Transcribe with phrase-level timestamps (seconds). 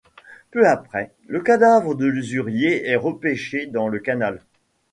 [0.49, 4.41] Peu après, le cadavre de l’usurier est repêché dans le canal.